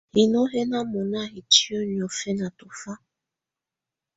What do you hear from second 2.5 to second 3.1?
tɔ̀fa.